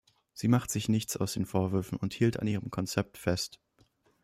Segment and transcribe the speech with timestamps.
[0.33, 3.59] Sie machte sich nichts aus den Vorwürfen und hielt an ihrem Konzept fest.